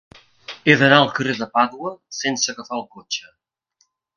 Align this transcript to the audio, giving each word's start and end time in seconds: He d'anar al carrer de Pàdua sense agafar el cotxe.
He 0.71 0.75
d'anar 0.81 0.97
al 1.01 1.11
carrer 1.19 1.35
de 1.41 1.47
Pàdua 1.59 1.93
sense 2.23 2.51
agafar 2.55 2.81
el 2.81 2.85
cotxe. 2.97 3.31